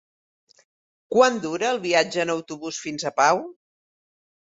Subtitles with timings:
[1.15, 3.43] Quant dura el viatge en autobús fins a Pau?